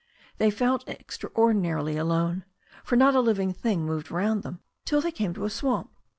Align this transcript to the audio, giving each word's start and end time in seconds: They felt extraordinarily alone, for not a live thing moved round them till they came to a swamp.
They 0.39 0.49
felt 0.49 0.87
extraordinarily 0.89 1.95
alone, 1.95 2.43
for 2.83 2.95
not 2.95 3.13
a 3.13 3.19
live 3.19 3.55
thing 3.55 3.85
moved 3.85 4.09
round 4.09 4.41
them 4.41 4.59
till 4.83 4.99
they 4.99 5.11
came 5.11 5.35
to 5.35 5.45
a 5.45 5.49
swamp. 5.51 5.91